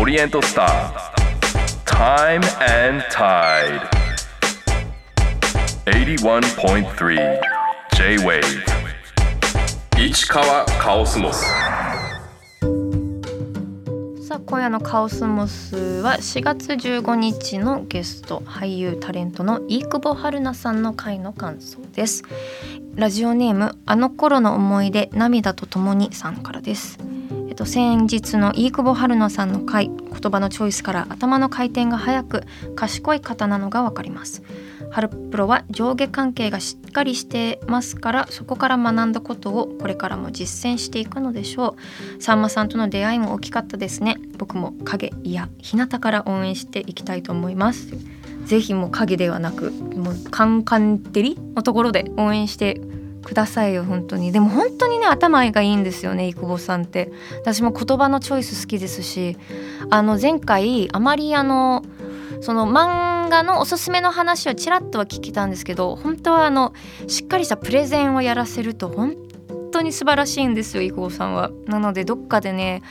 [0.00, 2.40] オリエントスター Time
[2.88, 3.82] and Tide
[5.84, 7.40] 81.3
[7.94, 8.42] J-Wave
[9.98, 11.44] 市川カオスモス
[14.32, 22.22] さあ今夜のカオスモスは4月15日のゲスト俳優タレントの飯久保春菜さんの回の感想です。
[22.94, 26.98] ラジオネームあの頃の思い出涙とともにさんからです。
[27.50, 34.42] えっと先日の飯久保春菜さんの回言葉のチョイスから頭の回転が速く賢い方なのがわかります。
[34.92, 41.76] ハルプロは上下関係がしっかりしてますからそこから学んだことをこれからも実践していくのでしょ
[42.18, 42.22] う。
[42.22, 44.18] さんまさんとの出会いも大きかったですね。
[44.36, 47.96] 僕も影いや日向から応援していきたいと思います。
[48.44, 52.80] ぜひもう影ではなくもうカンカンテリのところで応援して
[53.24, 54.30] くださいよ本当に。
[54.30, 57.10] でも本当にね頭がいいんですよね生保さんって。
[57.40, 59.38] 私も言葉のチョイス好きですし
[59.88, 61.82] あの前回あまりあの
[62.42, 66.74] その漫画のおすすめの話をちらっとは聞けたんですけど本当はあの
[67.06, 69.16] しっかりしたプレゼンをやらせると本
[69.70, 71.50] 当に素晴らしいんですよ伊藤さんは。
[71.66, 72.82] なのでどっかでね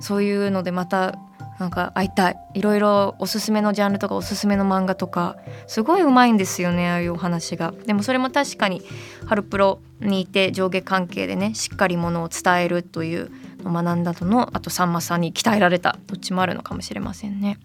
[0.00, 1.18] そういうのでまた
[1.58, 2.36] なんか会いたい。
[2.54, 5.36] いろいろおすすめのジャンルとかおすすめの漫画とか
[5.66, 7.74] すごいうまいんですよねああいうお話が。
[7.86, 8.82] でもそれも確かに
[9.26, 13.32] ハルプロにいて上下関係でねしっかりものを伝えるという
[13.64, 15.98] のを学んだとのあとさんまさんに鍛えられた。
[16.06, 17.58] どっちもあるのかもしれませんね。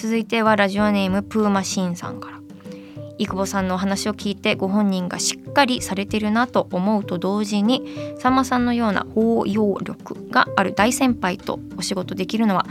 [0.00, 2.38] 続いてはラジオネームプーマシーンさんから。
[3.18, 7.82] 伊久保さんのお話を聞いてご本人がしっかりされてるなと思うと同時に
[8.20, 12.64] さんまさんのような包容力がある大先輩とお仕事できるのは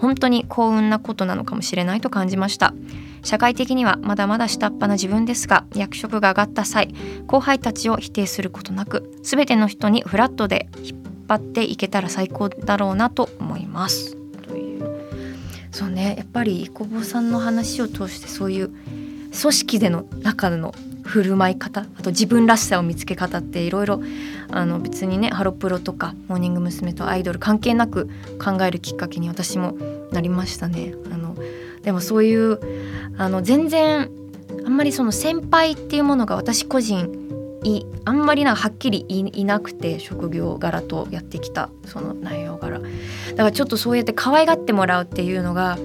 [0.00, 2.74] 本当に幸運なことなのかもしれないと感じました。
[3.22, 6.92] 社会的にはまだまだ下っ端な自分ですが役職が上がった際
[7.28, 14.21] 後輩たちを否定することなく全ての人にフラットで引っ張っていけたら最高だろうなと思います。
[15.72, 24.00] そうねやっぱり伊久保さんの話を通してそういう組織での中の振る舞い方あと自分らしさを見つけ方っていろいろ
[24.80, 26.92] 別にねハロプロとかモーニング娘。
[26.92, 28.08] とアイドル関係なく
[28.42, 29.76] 考えるきっかけに私も
[30.12, 30.94] なりましたね。
[31.10, 31.36] あの
[31.82, 32.60] でもそういう
[33.16, 34.10] あの全然
[34.64, 37.21] あんまりその先輩っていうものが私個人
[37.64, 42.80] いあんまりなはっきりいなくて職業柄とやってきたその内容柄。
[42.80, 42.90] だか
[43.36, 45.78] らちょっとそうやって可愛がってもらうっていうのが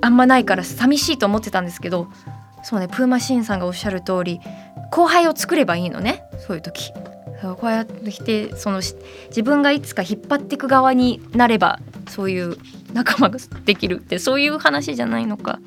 [0.00, 2.08] あんまないから寂しいと思ってたんですけど
[2.62, 4.40] そうねプーマシーンさんがおっしゃる通り
[4.90, 6.92] 後輩を作ればいいのねそういう時。
[7.42, 12.56] こうやってきてその自分がいつか引っ張っていく側になればそういう
[12.92, 15.58] 仲間ができるってそういう話じゃないのか、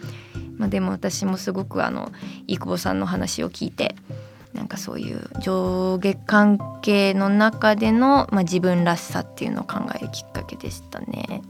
[0.57, 2.11] まあ、でも私もすごくあの
[2.47, 3.94] 飯久保さんの話を聞いて
[4.65, 11.43] なんかそういう上下関係の中での、まあ、自分らしさっていうのを考えるきっかけでしたね。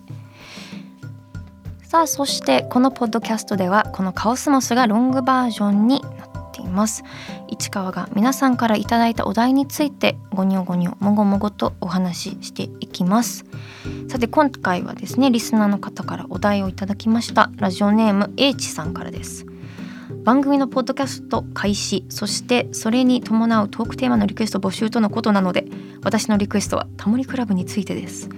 [1.82, 7.06] さあそしてこのポッドキャストではこのカオスモスがロングバージョンになっています。
[7.48, 13.46] 市川が皆さんからいただいたお題についてゴニョゴニョもごもごとお話ししていきます。
[14.10, 17.50] さて今回はですねリスナーの方からお題をいただきました。
[17.56, 19.46] ラジオネーム H さんからです。
[20.26, 25.66] 番組のポッドキャスト開始そしてそれに伴うトークテーマのリクエスト募集とのことなので
[26.04, 28.30] 私のリクエストはタモリクラブについてです。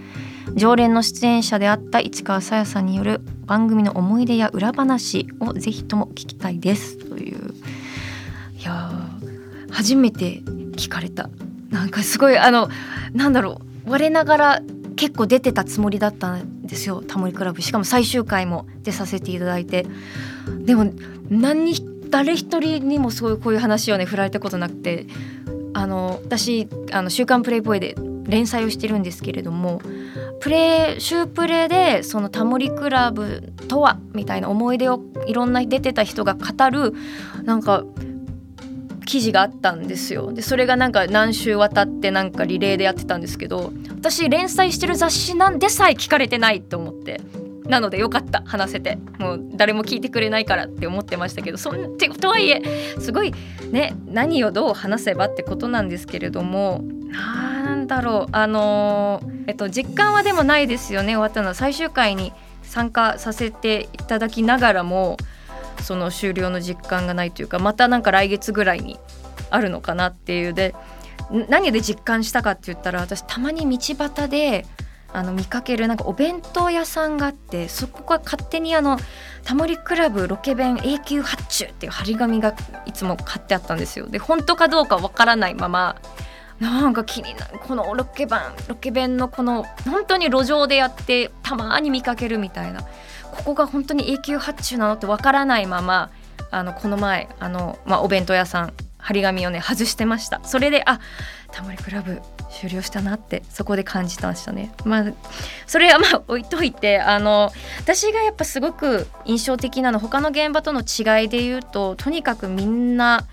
[0.56, 6.98] 常連の出演者であった市川さやさんによる番組の思い出や裏話をぜひとも聞きたいです。
[6.98, 7.54] という。
[8.60, 8.92] いや
[9.72, 10.42] 初めて
[10.76, 11.30] 聞かれた。
[11.70, 12.68] なんかすごいあの
[13.14, 13.92] なんだろう。
[13.92, 14.62] 我ながら
[14.98, 17.62] 結構出てたつもりだったんですよタモリクラブ。
[17.62, 19.86] しかも最終回も出させていただいて。
[20.60, 20.92] でも
[21.30, 21.76] 何
[22.10, 25.06] 誰一人にもそういうこういう話をね振られたことなくて
[25.74, 29.82] あの私あの「週刊プレイボーイ」で連載をしてるんですけれども
[30.40, 36.94] プレイ週プレイでそのタモリクラブとはみたいな思い出をいろんな出てた人が語る
[37.44, 37.84] なんか
[39.06, 40.34] 記事があったんですよ。
[40.34, 47.22] でそれがなんか何週渡ってなんかリレーでやってたんですけど私連載してる雑誌なんでさえ聞かれてないと思って。
[47.68, 48.98] なのでよかった話せて。
[49.20, 52.62] もう誰も聞いてくれないからって思ってましたけどそんてとはいえ
[53.00, 53.34] すごい
[53.72, 61.14] ね何をどう話せばってことなんですけれどもなんだろうあのー、えっと実感はでもないですよね。
[61.14, 65.18] 終わったのは最終回に参加させていただきながらも
[65.82, 69.00] その終了の実感がないというかまたなんか来月ぐらいに
[69.50, 70.54] あるのかなっていう。
[70.54, 70.76] で
[71.50, 74.66] 何で実感したかって言ったら私たまに道端で
[75.14, 79.00] あの見かけるなんかお弁当屋さんがあってそこが勝手にあの
[79.44, 82.54] 「タモリクラブロケ弁永久発注」っていう張り紙が
[82.86, 84.08] いつも買ってあったんですよ。
[84.08, 85.96] で本当かどうかわからないまま
[86.60, 92.82] なんか気になるこのロケ弁ロケ弁のこの本当に路上でやってたまに見かけるみたいな
[93.32, 96.10] ここが本当に永久発注なのってわからないまま
[96.50, 101.00] あのこの前あの、まあ、お弁当屋さん張り紙をね外してましたそれであ
[101.52, 102.22] タモリクラブ
[102.60, 104.72] 終了したなってそこで感じましたね。
[104.84, 105.06] まあ
[105.68, 113.26] それはまあ 置いといてあの私がやっぱすごく印象的なの他の現場との違いで言うととにかくみんな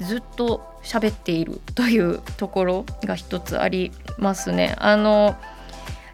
[0.00, 4.74] ずっと喋っているというところが一つありますね。
[4.78, 5.36] あの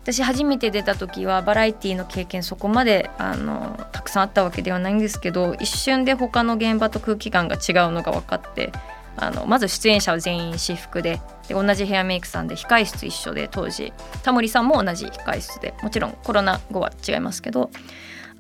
[0.03, 8.73] 私初めて出た時はバラエティの経験そこまであのたくさんあったわけではないんですけど一瞬で他の現場と空気感が違うのが分かって
[9.17, 15.75] あのまず出演者は全員私服でで同じヘアメイクさんで控室一緒で当時タモリさんも同じ控室で。
[15.83, 17.71] もちろんコロナ後は違いますけど。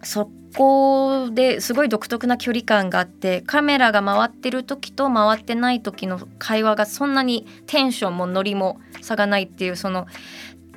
[0.04, 10.06] そこですごい独特な距離感があってカメラが回ってる時と回ってない時の会話がそんなにテンションもノリも差がないっていうその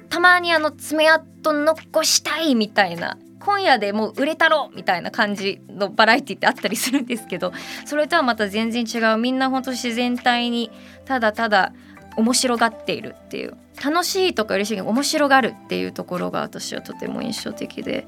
[0.09, 7.53] たまにあの爪痕残したいみたいな今夜でもう売れたろみたいな感じのバラエティってあったりするんですけど
[7.85, 9.17] それとはまた全然違う。
[9.17, 10.71] みんなほんと自然体に
[11.05, 11.71] ただただ
[12.17, 13.55] 面白がっているっていう。
[13.83, 18.07] 楽しいとか嬉しいけど面白がるっていうところが私はとても印象的で。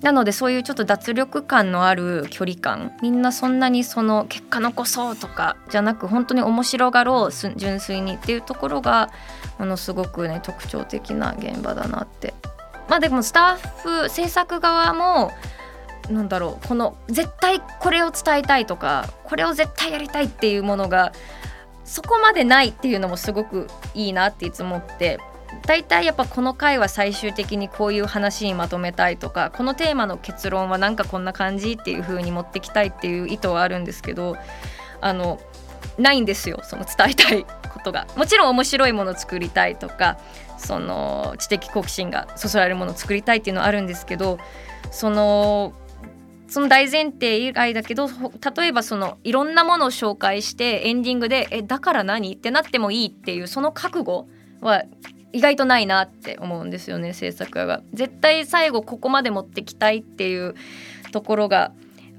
[0.00, 9.10] なのでそういうちょっと脱力感のある距離感みんなそんなにその結果残そうとかじゃなく本当に面白がろう純粋にっていうところが
[9.60, 12.34] ものすごくね特徴的な現場だなって
[12.92, 15.32] まあでもスタッフ制作側も
[16.10, 21.14] なんだろうこの絶対これを伝えたいとかこれを絶対やりたいっていうものが
[21.86, 25.20] そこまでないっていうのもすごくいいなっていつも思って
[25.66, 34.36] 大体やっぱこの回は最終的にこういう話にまとめたいとかこのテーマの結論はなんかこんな感じっていう風に持ってきたいっていう意図はあるんですけど
[35.00, 35.40] あの
[35.98, 40.18] ないんですよその伝えたいことがもちろん面白いもの作りたいとか
[40.58, 44.38] その知的好奇心がそそられるものを作りたいっていうのはあるんですけど
[44.90, 45.72] その
[46.48, 54.28] その大前提以外だけど例えばそのいろんなものを紹介してエンディングで「えだから何?」ってなってもいいっていうその覚悟
[54.60, 54.82] は
[55.32, 57.82] 意外とないなって思うんですよね制作側が。
[57.94, 60.54] 絶対最後ここまで持ってきたいっていう
[61.10, 61.72] ところが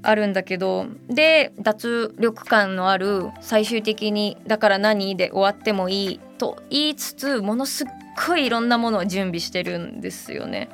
[0.04, 7.86] あるんだけどで脱力感のある最終的に「だから何?」で終わってもいいと言いつつものすっ
[8.26, 10.68] ごいいろんなものを準備してるんですよね。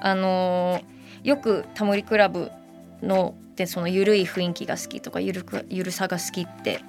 [0.00, 2.50] あのー、よくタモリクラブ
[3.02, 6.80] のでその緩い雰囲気が好きとかゆるくゆるさが好きって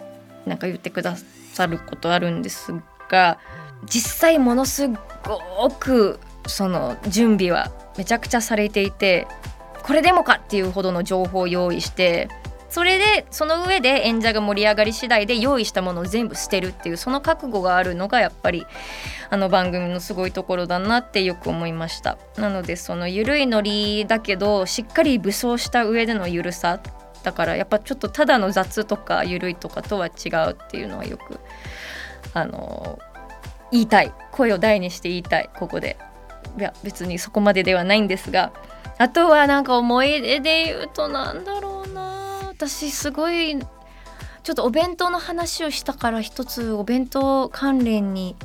[0.46, 1.16] なんか言ってくだ
[1.54, 2.74] さることあるんです
[3.10, 3.38] が
[3.86, 9.28] 実際ものすごくその準備はめちゃくちゃされていて
[9.84, 12.30] これでもかっていうほどの情報を用意して
[12.74, 18.66] それでその上で演者が盛り上がり次第で用意したものを全部捨てるっていうその覚悟があるのがやっぱり
[19.30, 22.18] あの番組のすごいところだなってよく思いました。
[22.36, 26.80] なのでその緩いノリだけどしっかり武装した上での緩さ
[27.22, 31.40] だからやっぱちょっとただの雑とか緩いとかとは違うっていうのはよく
[32.34, 32.98] あの
[33.72, 34.12] 言いたい。
[34.32, 35.50] 声を大にして言いたい。
[35.54, 35.96] ここで。
[36.58, 38.52] いや別にそこまでではないんですが
[39.04, 42.48] あとはなんか思い出で言うとなんだろうな。
[42.48, 48.38] 私すごいちょっとお弁当の話をしたから一つお弁当関連に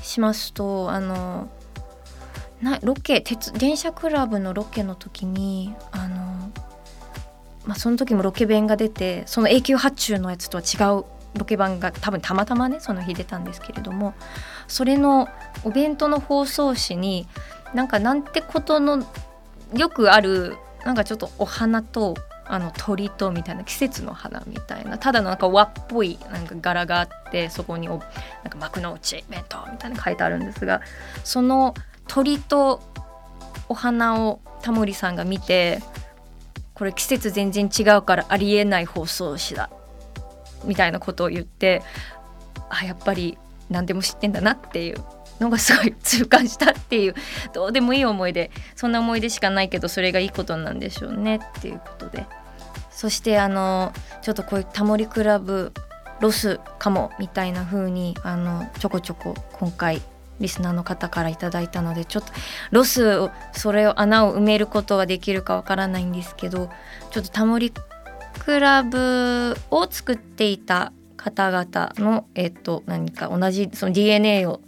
[0.00, 1.48] しますとあの
[2.62, 6.16] なロケ鉄電車クラブのロケの時にあの、
[7.66, 11.04] まあ、その時もロケ弁が出てその永久発注のやつとは違う
[11.36, 14.14] ロケ版が多分たまたまねその日出たんですけれども
[14.68, 15.28] それの
[15.64, 17.26] お弁当の包装紙に
[17.74, 19.04] なんかなんてことの
[19.74, 22.14] よくあるなんかちょっとお花と
[22.46, 28.06] あの鳥とみたいな季節の花みたいなただのなんか和っぽいなんか柄があってそこになんか
[28.58, 30.80] 幕の内弁当みたいな書いてあるんですが
[31.24, 31.74] その
[32.06, 32.80] 鳥と
[33.68, 35.80] お花をタモリさんが見て
[36.72, 39.68] これ季節全然違うからありえない包装紙だ
[40.64, 41.82] みたいなことを言って
[42.70, 43.36] あやっぱり
[43.68, 45.04] 何でも知ってんだなっていう
[45.40, 47.14] のがすごい痛感したっていう
[47.52, 48.50] どうでもいい思い出。
[48.76, 52.26] そんな思い出しかないけどそれがいいことなんでしょうねっていうことで。
[52.90, 55.72] そしてあのちょっとこういうタモリクラブ
[56.20, 60.02] ロスかもみたいな風にあにちょこちょこ今回
[60.40, 62.32] リスナーの方から頂いたのでちょっと
[62.72, 66.70] ロスをそれを穴を埋めることはできるかわからないんですけど
[67.10, 67.72] ちょっとタモリ
[68.38, 74.60] クラブを作っていた方々の、えっと、何か同じその DNA を、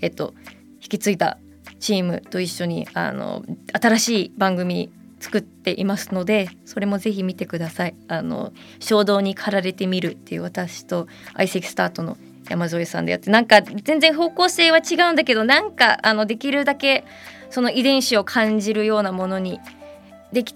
[0.00, 0.34] えっと、
[0.80, 1.38] 引き継いだ
[1.80, 4.90] チームと一緒にあの新しい番組
[5.20, 7.94] 作っていますのでそれもぜひ見てください。
[8.08, 12.16] あの衝動に駆られてみるっていう私と相席スタートの
[12.48, 17.04] 山添さんでやってなんか全然方向性は違うんだけどなんかあのできるだけ
[17.50, 19.60] その遺伝子を感じるようなものに
[20.32, 20.54] でき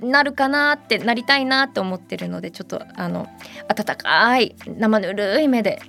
[0.00, 3.28] なるかなってなりたいなって思ってるのでちょっとあの
[3.68, 5.80] 温かい生ぬるい目で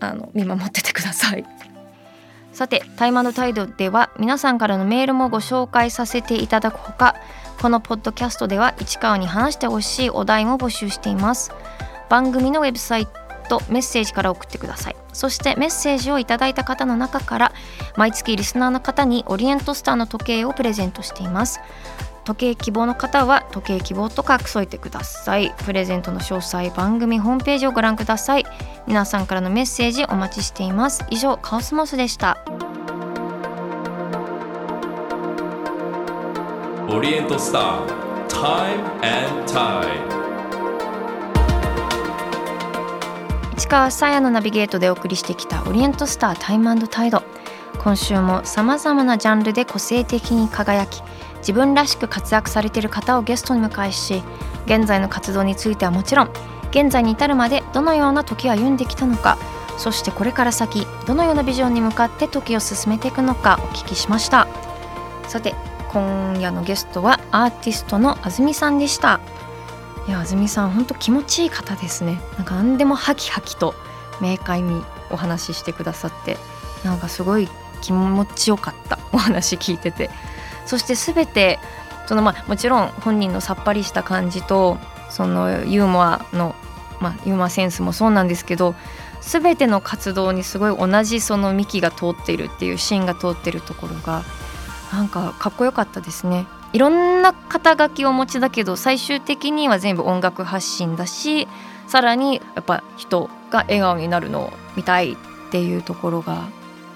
[0.00, 1.44] あの見守っててください。
[2.52, 7.16] さて「タイマの態度」では皆さんからのメールもご紹介させていただくほか
[7.60, 11.52] このポッドキャストでは市川に話してほしいお題も募集しています。
[12.08, 13.06] 番組のウェブサイ
[13.48, 14.96] トメッセージから送ってください。
[15.12, 17.52] そしてメッセージをいただいた方の中から
[17.96, 21.60] 毎月リスナーの方にオリエントスターの時計をプレゼントしています。
[22.24, 25.52] 時計希望の方は時計希望と書き添えてください。
[25.64, 28.44] プレゼントの詳細番組ホームページをご覧ください。
[28.86, 31.04] 皆さんからのメッセージお待ちしています。
[31.10, 32.38] 以上カオスモスでした。
[36.94, 40.12] オリエントスター Time and Tide
[43.56, 47.22] 市川さやのナビゲートでお送りしてきたオリエントスタータイムタイド
[47.78, 51.02] 今週もさまざまなジャンルで個性的に輝き
[51.38, 54.22] 自分らしく活躍されている方をゲストに迎えし
[54.66, 56.30] 現在の活動についてはもちろん
[56.72, 59.38] 現在に至るまでどのような時を歩んできたのか
[59.78, 64.46] そしてこれから先どのようなビジョンに向かって時を進めていくのかお聞きしました。
[65.28, 65.54] さて
[65.88, 69.20] 今夜のゲストはアーティストの安住さんでした。
[70.06, 72.20] いや安住さん本当気持ちいい方ですね。
[72.36, 73.74] なんか何でもハキハキと
[74.20, 76.36] 明快にお話ししてくださって
[76.84, 77.48] なんかすごい
[77.80, 80.10] 気持ちよかったお話聞いてて。
[80.64, 81.58] そして全て
[82.06, 84.78] そのまあもちろん本人のさっぱりした感じと
[85.12, 86.54] そのユーモアの、
[87.00, 88.74] まあ、ユーモアセンスもそうなんですけど
[89.20, 94.24] 全ての活動にすごい同じその幹が通っているっていう芯が通ってるところが
[94.90, 96.46] なんかかっこよかったですね。
[96.72, 101.46] いろんな肩書きをお持ちだけど最終的には全部音楽発信だし
[101.86, 105.16] さらにやっぱ人が笑顔になるのを見たいっ
[105.50, 106.48] ていうところが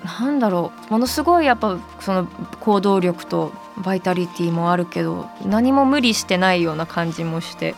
[0.07, 2.27] なんだろうものすごいやっぱその
[2.61, 7.75] 行動力とバイタリティもあるけど何も無理してないような感じもして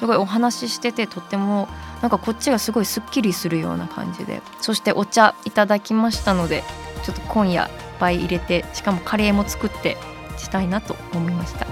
[0.00, 1.68] すごいお話ししててとっても
[2.00, 4.40] なんかこっちがすごいすっきりするような感じで。
[4.62, 6.64] そしてお茶いただきましたので
[7.02, 9.98] ちょっと今夜いっぱい入れてしかもカレーも作って
[10.38, 11.66] したいなと思いました。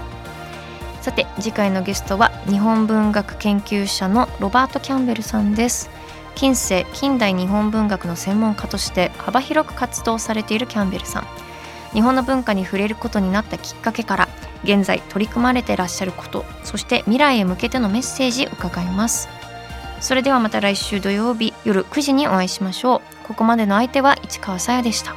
[1.01, 5.89] さて次回のゲストは日本文学研究者のロバート・キャンベルさんです。
[6.35, 11.27] 近世近代日本文学の専門家として幅広く活動されているキャンベルさん。
[11.93, 14.27] 日本の文化に触れることになったきっかけから
[14.63, 19.29] 現在取り組まれてらっしゃることそして未来へ向けてのメッセージ伺います。
[20.01, 23.27] それではまた来週土曜日夜9時にお会いしましょう。
[23.27, 25.15] ここまでの相手は市川さやでした。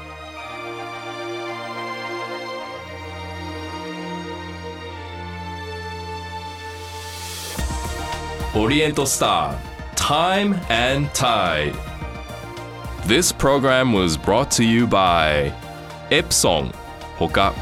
[8.54, 11.74] オリエントスター Time and Tide.
[13.06, 15.52] This program was brought to you by
[16.10, 16.70] Epson
[17.16, 17.54] ほか